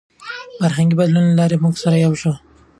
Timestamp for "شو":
2.21-2.33